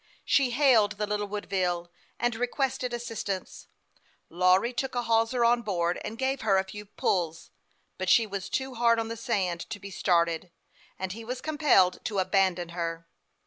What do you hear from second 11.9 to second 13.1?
to abandon her.